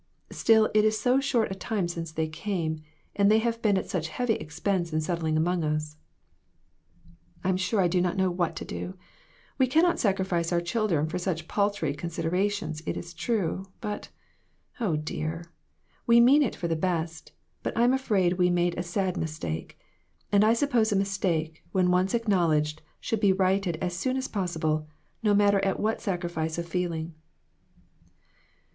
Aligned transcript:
Still 0.31 0.67
it 0.73 0.83
is 0.83 0.99
so 0.99 1.19
short 1.19 1.51
a 1.51 1.53
time 1.53 1.87
since 1.87 2.11
they 2.11 2.27
came; 2.27 2.81
and 3.15 3.29
they 3.29 3.37
have 3.37 3.61
been 3.61 3.77
at 3.77 3.87
such 3.87 4.07
heavy 4.07 4.33
expense 4.33 4.91
in 4.91 4.99
settling 4.99 5.37
among 5.37 5.63
us." 5.63 5.95
I'm 7.43 7.55
sure 7.55 7.79
I 7.79 7.87
don't 7.87 8.17
know 8.17 8.31
what 8.31 8.55
to 8.55 8.65
do. 8.65 8.97
We 9.59 9.67
can 9.67 9.83
not 9.83 9.99
sacrifice 9.99 10.51
our 10.51 10.59
children 10.59 11.05
for 11.05 11.19
such 11.19 11.47
paltry 11.47 11.93
consider 11.93 12.31
ations, 12.31 12.81
it 12.87 12.97
is 12.97 13.13
true. 13.13 13.67
But 13.79 14.09
oh, 14.79 14.95
dear! 14.95 15.51
We 16.07 16.19
meant 16.19 16.41
it 16.45 16.55
for 16.55 16.67
the 16.67 16.75
best; 16.75 17.31
but 17.61 17.77
I'm 17.77 17.93
afraid 17.93 18.39
we 18.39 18.49
made 18.49 18.75
a 18.79 18.81
sad 18.81 19.17
mis 19.17 19.37
take. 19.37 19.77
And 20.31 20.43
I 20.43 20.53
suppose 20.53 20.91
a 20.91 20.95
mistake, 20.95 21.63
when 21.73 21.91
once 21.91 22.15
acknowledged, 22.15 22.81
should 22.99 23.19
be 23.19 23.33
righted 23.33 23.75
as 23.77 23.95
soon 23.95 24.17
as 24.17 24.27
possi 24.27 24.59
ble, 24.61 24.87
no 25.21 25.35
matter 25.35 25.63
at 25.63 25.79
what 25.79 26.01
sacrifice 26.01 26.57
of 26.57 26.67
feeing." 26.67 27.13